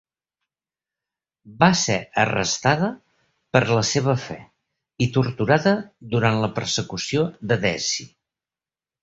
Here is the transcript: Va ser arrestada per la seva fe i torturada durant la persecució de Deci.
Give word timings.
Va 1.63 1.67
ser 1.81 1.97
arrestada 2.21 2.89
per 3.57 3.61
la 3.73 3.83
seva 3.91 4.17
fe 4.25 4.39
i 5.07 5.09
torturada 5.19 5.75
durant 6.17 6.41
la 6.47 6.51
persecució 6.59 7.29
de 7.53 7.61
Deci. 7.69 8.11